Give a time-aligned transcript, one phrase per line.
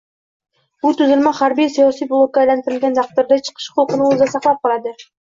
[0.85, 5.01] bu tuzilma harbiy-siyosiy blokka aylantirilgan taqdirda chiqish huquqini o‘zida saqlab qoladi